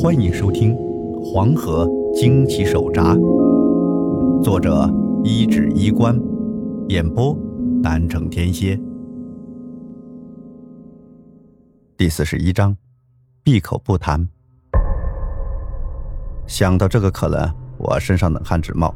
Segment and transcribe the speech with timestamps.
[0.00, 0.76] 欢迎收听
[1.24, 1.84] 《黄河
[2.14, 3.16] 惊奇手札》，
[4.44, 4.88] 作者
[5.24, 6.16] 一指衣冠，
[6.86, 7.36] 演播
[7.82, 8.78] 南城天蝎。
[11.96, 12.76] 第四十一章，
[13.42, 14.24] 闭口不谈。
[16.46, 18.94] 想到这个可能，我身上冷汗直冒。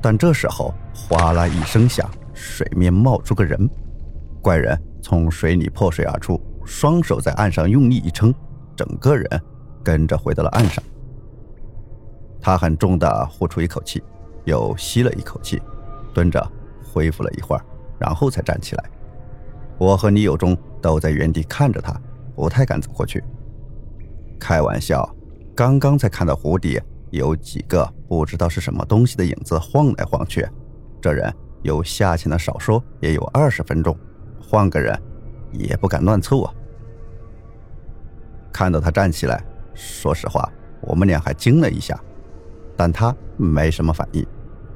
[0.00, 3.68] 但这时候，哗啦一声响，水面冒出个人，
[4.40, 8.32] 怪人从水里破水而出，双手在岸上用力一撑，
[8.76, 9.28] 整个人
[9.82, 10.82] 跟着回到了岸上。
[12.40, 14.02] 他很重的呼出一口气，
[14.44, 15.60] 又吸了一口气，
[16.14, 16.44] 蹲着
[16.82, 17.64] 恢复了一会儿，
[17.98, 18.84] 然后才站起来。
[19.78, 21.94] 我和李有忠都在原地看着他，
[22.34, 23.22] 不太敢走过去。
[24.38, 25.08] 开玩笑，
[25.54, 26.80] 刚刚才看到湖底。
[27.10, 30.48] 有几个不知道是什么东西的影子晃来晃去，
[31.02, 33.98] 这人有下潜的少说也有二十分钟，
[34.40, 34.96] 换个人
[35.50, 36.54] 也不敢乱凑啊。
[38.52, 41.98] 看到他站起来，说实话，我们俩还惊了一下，
[42.76, 44.26] 但他没什么反应，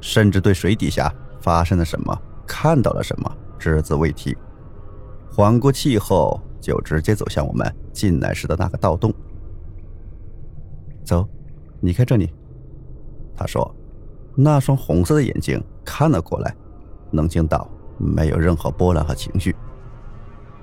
[0.00, 4.36] 甚至对水底下发生了什么、看到了什么只字未提。
[5.30, 9.12] 缓过气后，就直接走向我们进来时的那个盗洞，
[11.04, 11.28] 走。
[11.80, 12.32] 离开这里，
[13.34, 13.74] 他说
[14.36, 16.54] ：“那双红色的眼睛看了过来，
[17.10, 17.68] 冷静到
[17.98, 19.52] 没有任何波澜和情绪。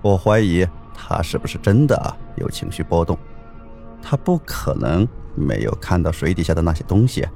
[0.02, 3.20] 我怀疑他是不是真的有情绪波动？
[4.02, 7.28] 他不可能没有看到水底下的那些东西，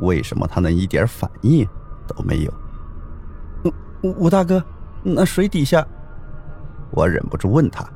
[0.00, 1.66] 为什么他能一点反应
[2.06, 2.52] 都没有？”
[4.02, 4.62] 五五大哥，
[5.02, 5.86] 那水底下……
[6.90, 7.88] 我忍不住问他，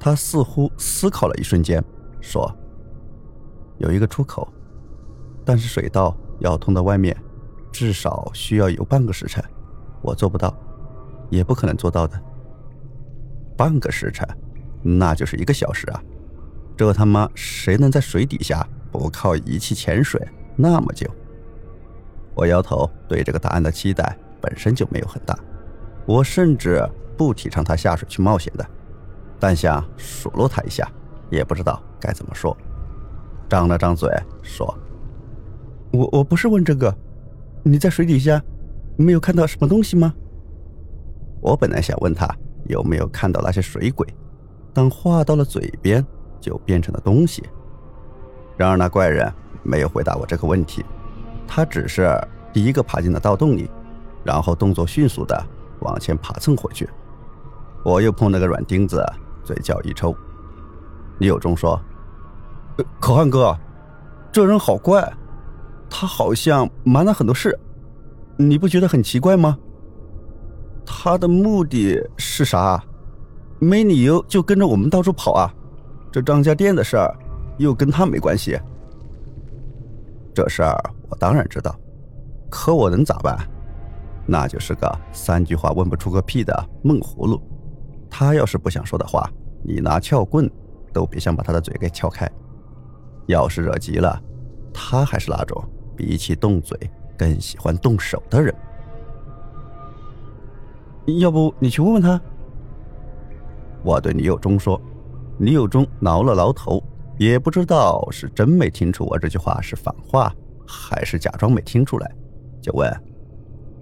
[0.00, 1.82] 他似乎思考了一瞬间，
[2.20, 2.50] 说
[3.78, 4.52] ：“有一个出口。”
[5.44, 7.16] 但是水道要通到外面，
[7.70, 9.44] 至少需要有半个时辰，
[10.00, 10.52] 我做不到，
[11.30, 12.20] 也不可能做到的。
[13.56, 14.26] 半个时辰，
[14.82, 16.02] 那就是一个小时啊！
[16.82, 20.20] 这他妈谁能在水底下不靠仪器潜水
[20.56, 21.08] 那么久？
[22.34, 25.38] 我摇头，对这个答案的期待本身就没有很大，
[26.06, 26.84] 我甚至
[27.16, 28.66] 不提倡他下水去冒险的，
[29.38, 30.90] 但想数落他一下，
[31.30, 32.56] 也不知道该怎么说，
[33.48, 34.10] 张了张嘴
[34.42, 34.76] 说。
[35.92, 36.92] 我我不是问这个，
[37.62, 38.42] 你在水底下
[38.96, 40.12] 没有看到什么东西吗？
[41.40, 42.28] 我本来想问他
[42.64, 44.04] 有没有看到那些水鬼，
[44.74, 46.04] 但话到了嘴边
[46.42, 47.42] 就变成了东西。
[48.58, 49.32] 然而那怪人
[49.62, 50.84] 没有回答我这个问题，
[51.46, 52.12] 他只是
[52.52, 53.70] 第一个爬进了盗洞里，
[54.22, 55.42] 然后动作迅速的
[55.80, 56.86] 往前爬蹭回去。
[57.84, 59.02] 我又碰了个软钉子，
[59.42, 60.14] 嘴角一抽。
[61.18, 61.80] 李有忠说
[63.00, 63.56] ：“可汗哥，
[64.30, 65.10] 这人好怪。”
[65.88, 67.58] 他好像瞒了很多事，
[68.36, 69.58] 你不觉得很奇怪吗？
[70.86, 72.82] 他的目的是啥？
[73.58, 75.52] 没理由就跟着我们到处跑啊！
[76.12, 77.16] 这张家店的事儿
[77.58, 78.60] 又跟他没关系。
[80.34, 80.78] 这事儿
[81.08, 81.74] 我当然知道，
[82.50, 83.36] 可我能咋办？
[84.26, 87.40] 那就是个三句话问不出个屁的闷葫芦。
[88.10, 89.28] 他要是不想说的话，
[89.64, 90.48] 你拿撬棍
[90.92, 92.30] 都别想把他的嘴给撬开。
[93.26, 94.22] 要是惹急了，
[94.72, 95.64] 他还是那种。
[95.94, 96.78] 比起动嘴，
[97.18, 98.52] 更喜欢动手的人。
[101.18, 102.20] 要不你去问问他？
[103.82, 104.80] 我对李有忠说。
[105.38, 106.82] 李有忠挠了挠头，
[107.18, 110.32] 也不知道是真没听出我这句话是反话，
[110.66, 112.10] 还是假装没听出来，
[112.60, 112.88] 就问：“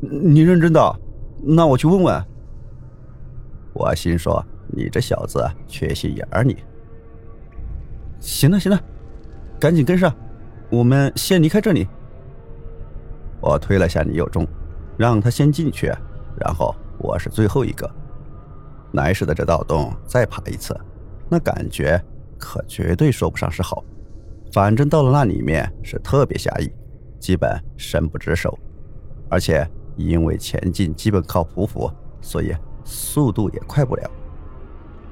[0.01, 1.01] 你认真的？
[1.43, 2.27] 那我去问问。”
[3.73, 6.57] 我心说：“你这小子缺心眼儿，你。”
[8.21, 8.81] 行了行了，
[9.59, 10.15] 赶紧跟上，
[10.71, 11.87] 我们先离开这里。
[13.41, 14.47] 我推了下李有忠，
[14.99, 15.87] 让他先进去，
[16.39, 17.91] 然后我是最后一个。
[18.93, 20.79] 来时的这盗洞再爬一次，
[21.31, 22.03] 那感觉
[22.39, 23.85] 可绝对说不上是好。
[24.53, 26.71] 反正到了那里面是特别狭义，
[27.21, 28.59] 基本伸不直手，
[29.29, 29.65] 而且
[29.97, 32.53] 因为前进基本靠匍匐，所以
[32.85, 34.11] 速度也快不了。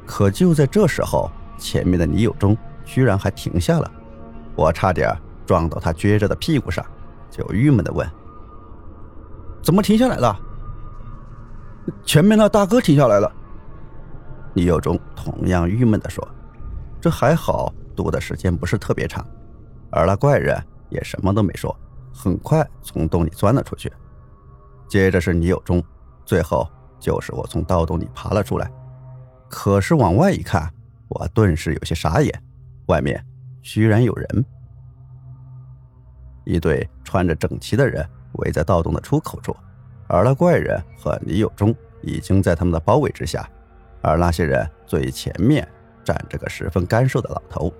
[0.04, 3.90] 可就在这时候，前面的李有忠居然还停下了，
[4.56, 5.08] 我差点
[5.46, 6.84] 撞到他撅着的屁股上，
[7.30, 8.04] 就郁闷的问。
[9.62, 10.36] 怎么停下来了？
[12.04, 13.30] 前面那大哥停下来了。
[14.54, 16.26] 李有忠同样郁闷的说
[17.00, 19.26] ：“这还好，堵的时间不是特别长。”
[19.90, 20.56] 而那怪人
[20.90, 21.74] 也什么都没说，
[22.12, 23.92] 很快从洞里钻了出去。
[24.88, 25.82] 接着是李有忠，
[26.24, 26.68] 最后
[26.98, 28.70] 就是我从盗洞里爬了出来。
[29.48, 30.72] 可是往外一看，
[31.08, 32.42] 我顿时有些傻眼，
[32.86, 33.24] 外面
[33.62, 34.44] 居然有人，
[36.44, 38.08] 一队穿着整齐的人。
[38.34, 39.56] 围在盗洞的出口处，
[40.06, 43.48] 而那怪人和李有忠已经在他们的包围之下，
[44.00, 45.66] 而那些人最前面
[46.04, 47.72] 站着个十分干瘦的老头，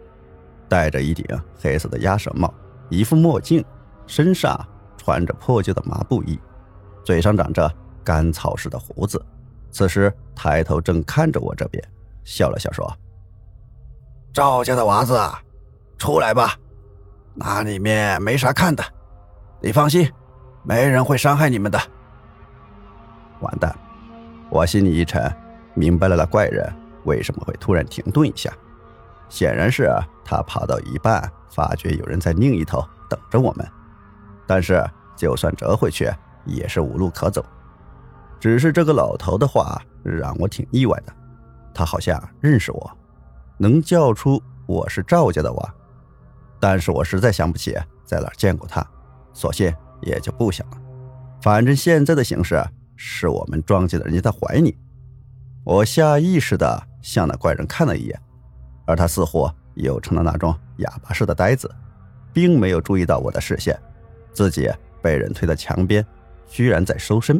[0.68, 1.24] 戴着一顶
[1.60, 2.52] 黑色的鸭舌帽，
[2.88, 3.64] 一副墨镜，
[4.06, 4.58] 身上
[4.96, 6.38] 穿着破旧的麻布衣，
[7.04, 7.70] 嘴上长着
[8.04, 9.24] 干草似的胡子。
[9.70, 11.82] 此时抬头正看着我这边，
[12.24, 12.90] 笑了笑说
[14.32, 15.18] ：“赵家的娃子，
[15.98, 16.54] 出来吧，
[17.34, 18.82] 那里面没啥看的，
[19.60, 20.10] 你放心，
[20.62, 21.78] 没人会伤害你们的。”
[23.40, 23.74] 完蛋！
[24.50, 25.22] 我心里一沉，
[25.78, 26.68] 明白了那怪人
[27.04, 28.52] 为什么会突然停顿一下。
[29.28, 29.88] 显然是
[30.24, 33.66] 他爬到一半，发觉有人在另一头等着我们。
[34.46, 34.84] 但是
[35.16, 36.10] 就算折回去，
[36.44, 37.44] 也是无路可走。
[38.40, 41.12] 只是这个老头的话让我挺意外的，
[41.72, 42.90] 他好像认识我，
[43.56, 45.74] 能叫出我是赵家的娃。
[46.58, 48.84] 但是我实在想不起在哪见过他，
[49.32, 50.76] 索性也就不想了。
[51.40, 52.60] 反正现在的形势。
[53.00, 54.76] 是我们撞进了人家的怀里，
[55.68, 58.18] 我下意识的向那怪人看了一眼，
[58.86, 61.70] 而他似乎又成了那种哑巴似的呆子，
[62.32, 63.78] 并没有注意到我的视线，
[64.32, 64.70] 自己
[65.02, 66.02] 被人推到墙边，
[66.46, 67.38] 居然在收身。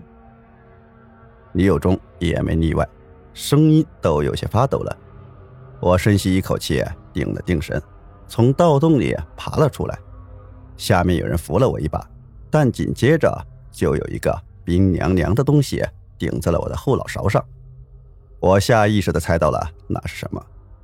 [1.53, 2.87] 李有忠也没例外，
[3.33, 4.95] 声音都有些发抖了。
[5.81, 6.85] 我深吸一口气，
[7.15, 7.83] 定了定神，
[8.27, 9.99] 从盗洞里爬了出来，
[10.77, 12.07] 下面有人扶了我一把，
[12.51, 13.35] 但紧接着
[13.73, 14.39] 就有一个。
[14.67, 15.83] 冰凉凉的东西
[16.19, 17.43] 顶在了我的后脑勺上，
[18.41, 20.41] 我下意识的猜到了那是什么，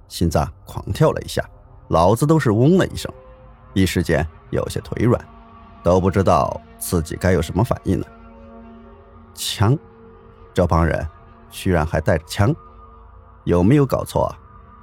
[0.09, 1.45] 心脏狂跳了一下，
[1.89, 3.13] 脑子都是嗡了一声，
[3.75, 5.25] 一时间有些腿软，
[5.83, 8.07] 都不知道自己该有什么反应了。
[9.35, 9.79] 枪，
[10.53, 11.07] 这帮人
[11.51, 12.55] 居然还带着枪，
[13.45, 14.35] 有没有搞错？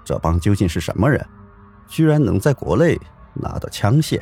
[0.03, 1.25] 这帮究竟是什么人？
[1.88, 3.00] 居然能在国内
[3.33, 4.21] 拿到枪械？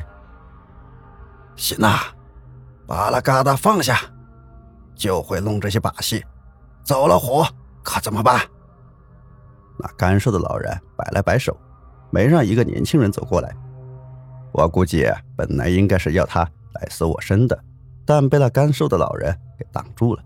[1.56, 2.14] 行啊，
[2.86, 4.00] 把那嘎达放下。
[4.96, 6.22] 就会弄这些把戏，
[6.82, 7.46] 走了火
[7.82, 8.40] 可怎么办？
[9.78, 11.56] 那干瘦的老人摆了摆手，
[12.10, 13.50] 没让一个年轻人走过来。
[14.52, 15.06] 我估计
[15.36, 16.42] 本来应该是要他
[16.74, 17.58] 来搜我身的，
[18.04, 20.22] 但被那干瘦的老人给挡住了。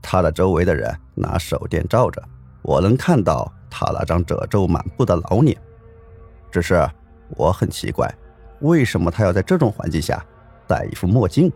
[0.00, 2.20] 他的周围的人拿手电照着，
[2.62, 5.56] 我能看到他那张褶皱满布的老脸。
[6.50, 6.84] 只是
[7.36, 8.12] 我很奇怪，
[8.60, 10.20] 为什么他要在这种环境下
[10.66, 11.52] 戴一副墨镜？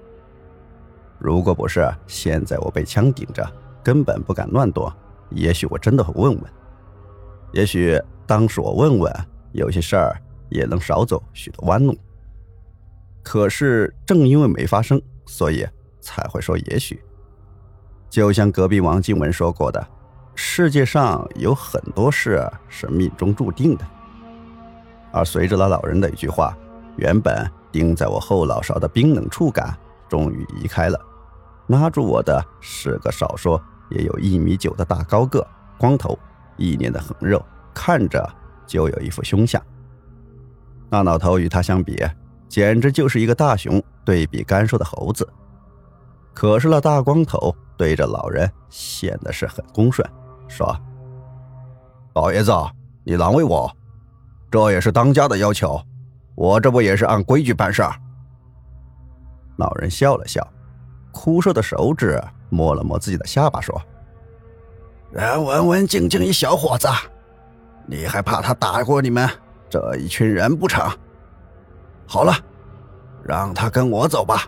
[1.18, 3.44] 如果不是现在我被枪顶着，
[3.86, 4.92] 根本不敢乱躲，
[5.30, 6.44] 也许我真的会问问。
[7.52, 7.96] 也许
[8.26, 9.14] 当时我问问，
[9.52, 11.96] 有些事儿也能少走许多弯路。
[13.22, 15.64] 可是正因为没发生，所以
[16.00, 17.00] 才会说也许。
[18.10, 19.86] 就像隔壁王静文说过的，
[20.34, 23.84] 世界上有很多事是命中注定的。
[25.12, 26.58] 而随着那老人的一句话，
[26.96, 29.78] 原本钉在我后脑勺的冰冷触感。
[30.08, 31.00] 终于移开了，
[31.68, 35.46] 拉住我的是个少说也有一米九的大高个，
[35.78, 36.18] 光头，
[36.56, 37.44] 一脸的横肉，
[37.74, 38.28] 看着
[38.66, 39.62] 就有一副凶相。
[40.88, 42.02] 那老头与他相比，
[42.48, 45.28] 简直就是一个大熊对比干瘦的猴子。
[46.32, 50.06] 可是那大光头对着老人显得是很恭顺，
[50.48, 50.76] 说
[52.14, 52.52] ：“老爷子，
[53.04, 53.70] 你难为我，
[54.50, 55.80] 这也是当家的要求，
[56.34, 57.82] 我这不也是按规矩办事。”
[59.56, 60.46] 老人笑了笑，
[61.10, 63.80] 枯瘦的手指摸了摸自己的下巴，说
[65.12, 66.88] ：“人文文静静一小伙子，
[67.86, 69.28] 你还怕他打过你们
[69.68, 70.90] 这一群人不成？
[72.06, 72.32] 好了，
[73.22, 74.42] 让他跟我走吧，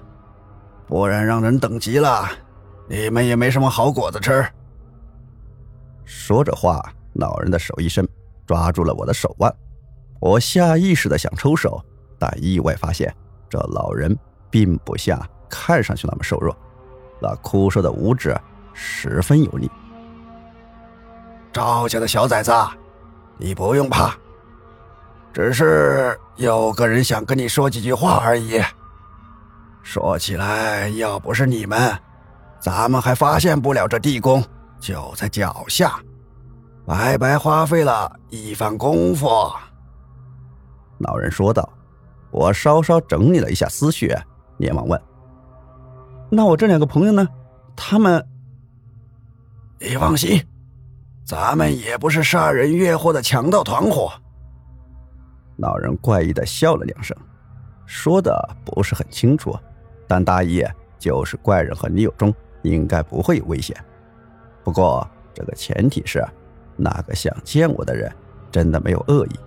[0.87, 2.28] 不然让人等急了，
[2.88, 4.47] 你们也没什么好果子吃。”
[6.05, 6.83] 说着话，
[7.14, 8.09] 老人的手一伸，
[8.47, 9.55] 抓住了我的手腕。
[10.21, 11.85] 我下意识的想抽手，
[12.19, 13.14] 但意外发现
[13.49, 14.19] 这老人。
[14.50, 16.57] 并不像看上去那么瘦弱，
[17.21, 18.37] 那枯瘦的五指
[18.73, 19.71] 十分有力。
[21.53, 22.53] 赵家的小崽子，
[23.37, 24.15] 你不用怕，
[25.33, 28.63] 只是有个人想跟你说几句话而已。
[29.83, 31.99] 说起来，要不是你们，
[32.61, 34.45] 咱们还发现不了这地宫
[34.79, 35.99] 就在脚下，
[36.87, 39.27] 白白花费了一番功夫。
[40.99, 41.69] 老人说道。
[42.31, 44.15] 我稍稍整理了一下思绪。
[44.59, 45.01] 连忙问
[46.31, 47.27] ：“那我这两个朋友呢？
[47.75, 48.25] 他们……
[49.81, 50.43] 你放心，
[51.25, 54.11] 咱们也不是杀人越货的强盗团伙。”
[55.57, 57.17] 老人怪异的笑了两声，
[57.87, 59.57] 说的不是很清楚，
[60.07, 60.65] 但大意
[60.99, 62.33] 就是怪人和李有忠
[62.63, 63.77] 应该不会有危险。
[64.63, 66.25] 不过这个前提是，
[66.77, 68.13] 那个想见我的人
[68.53, 69.41] 真的没有恶意。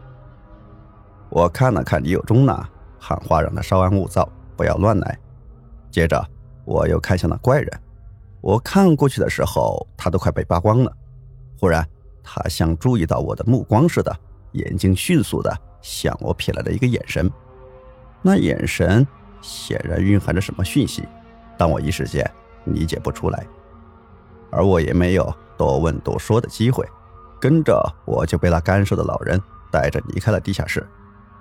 [1.30, 2.68] 我看了看李有忠呢，
[3.00, 4.28] 喊话让他稍安勿躁。
[4.58, 5.18] 不要乱来。
[5.90, 6.24] 接着，
[6.65, 7.82] 我又看向那怪人。
[8.41, 10.91] 我看过去的时候，他都快被扒光了。
[11.60, 11.88] 忽然，
[12.24, 14.15] 他像注意到我的目光似的，
[14.53, 17.32] 眼睛迅速的向我瞥来了一个眼神，
[18.22, 19.06] 那眼神
[19.41, 21.08] 显然蕴含着什么讯息，
[21.58, 22.30] 但我一时间
[22.65, 23.46] 理解不出来。
[24.50, 26.84] 而我也没有多问多说的机会，
[27.39, 29.39] 跟着我就被那干瘦的老人
[29.72, 30.86] 带着离开了地下室，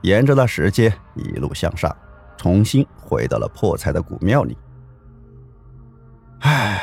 [0.02, 1.94] 沿着那石阶一路向上，
[2.36, 4.56] 重新回到了破财的古庙里。
[6.40, 6.82] 唉，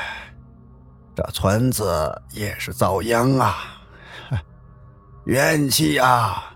[1.15, 1.85] 这村子
[2.31, 3.55] 也是遭殃啊，
[5.25, 6.55] 怨气啊！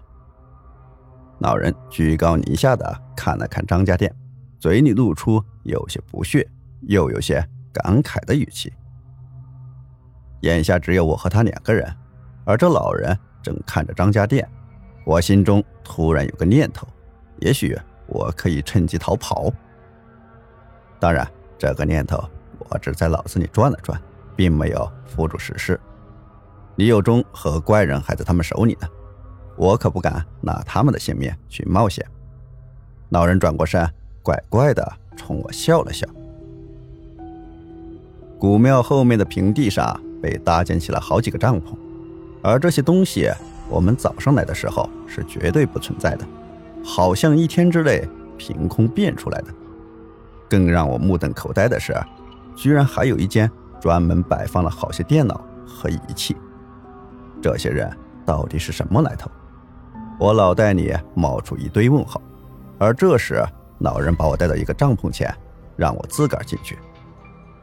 [1.39, 4.15] 老人居高临下的看了看张家店，
[4.59, 6.47] 嘴里露出有些不屑，
[6.81, 7.43] 又有些
[7.73, 8.71] 感慨的语气。
[10.41, 11.91] 眼下只有我和他两个人，
[12.45, 14.47] 而这老人正看着张家店。
[15.03, 16.87] 我心中突然有个念头，
[17.39, 19.51] 也许我可以趁机逃跑。
[20.99, 21.27] 当然，
[21.57, 22.23] 这个念头
[22.69, 23.99] 我只在脑子里转了转，
[24.35, 25.79] 并没有付诸实施。
[26.75, 28.87] 李有忠和怪人还在他们手里呢，
[29.55, 32.05] 我可不敢拿他们的性命去冒险。
[33.09, 33.87] 老人转过身，
[34.21, 36.07] 怪怪的冲我笑了笑。
[38.39, 39.99] 古庙后面的平地上。
[40.21, 41.75] 被搭建起了好几个帐篷，
[42.43, 43.27] 而这些东西，
[43.67, 46.23] 我们早上来的时候是绝对不存在的，
[46.83, 49.47] 好像一天之内凭空变出来的。
[50.47, 51.99] 更让我目瞪口呆的是，
[52.61, 53.49] 居然还有一间
[53.79, 56.37] 专门摆放了好些电脑和仪器。
[57.41, 57.91] 这些人
[58.23, 59.31] 到底是什么来头？
[60.19, 62.21] 我脑袋里冒出一堆问号。
[62.77, 63.43] 而这时，
[63.79, 65.35] 老人把我带到一个帐篷前，
[65.75, 66.77] 让我自个儿进去。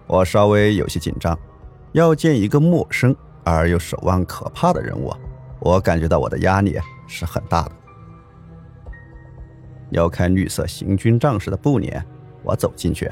[0.08, 1.38] 我稍微有些紧张。
[1.92, 3.14] 要见一个陌生
[3.44, 5.14] 而又手腕可怕的人物，
[5.60, 6.76] 我感觉到我的压力
[7.06, 7.72] 是很大的。
[9.90, 12.04] 要开绿色行军仗势的布帘，
[12.42, 13.08] 我走进去，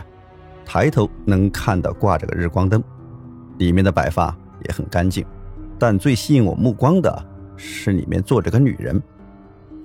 [0.67, 2.83] 抬头能看到挂着个日光灯，
[3.59, 4.37] 里面的摆发
[4.69, 5.25] 也很干净。
[5.79, 9.01] 但最吸引我目光的是里面坐着个女人。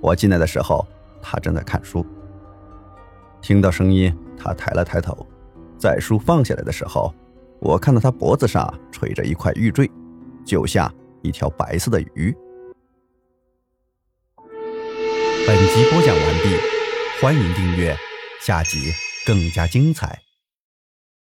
[0.00, 0.86] 我进来的时候，
[1.22, 2.04] 她正在看书。
[3.40, 5.26] 听到声音，她抬了抬头，
[5.78, 7.14] 在书放下来的时候。
[7.60, 9.88] 我看到他脖子上垂着一块玉坠，
[10.44, 12.34] 就像一条白色的鱼。
[15.46, 16.56] 本集播讲完毕，
[17.20, 17.96] 欢迎订阅，
[18.40, 18.90] 下集
[19.24, 20.18] 更加精彩。